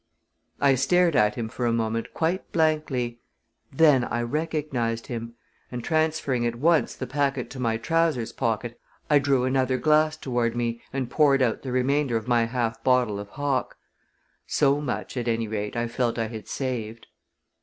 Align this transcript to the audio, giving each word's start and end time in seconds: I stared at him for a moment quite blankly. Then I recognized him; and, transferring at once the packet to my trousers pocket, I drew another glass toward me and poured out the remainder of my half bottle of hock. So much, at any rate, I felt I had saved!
I 0.59 0.73
stared 0.73 1.15
at 1.15 1.35
him 1.35 1.47
for 1.47 1.67
a 1.67 1.71
moment 1.71 2.11
quite 2.15 2.51
blankly. 2.51 3.19
Then 3.71 4.03
I 4.03 4.23
recognized 4.23 5.05
him; 5.05 5.35
and, 5.71 5.83
transferring 5.83 6.43
at 6.47 6.55
once 6.55 6.95
the 6.95 7.05
packet 7.05 7.51
to 7.51 7.59
my 7.59 7.77
trousers 7.77 8.31
pocket, 8.33 8.79
I 9.11 9.19
drew 9.19 9.43
another 9.43 9.77
glass 9.77 10.17
toward 10.17 10.55
me 10.55 10.81
and 10.91 11.07
poured 11.07 11.43
out 11.43 11.61
the 11.61 11.71
remainder 11.71 12.17
of 12.17 12.27
my 12.27 12.45
half 12.45 12.83
bottle 12.83 13.19
of 13.19 13.29
hock. 13.29 13.77
So 14.47 14.81
much, 14.81 15.15
at 15.17 15.27
any 15.27 15.47
rate, 15.47 15.75
I 15.75 15.87
felt 15.87 16.17
I 16.17 16.29
had 16.29 16.47
saved! 16.47 17.05